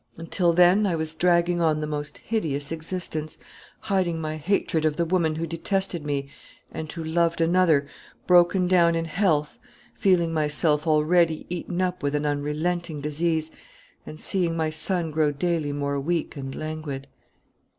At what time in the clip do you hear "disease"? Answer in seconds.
12.99-13.51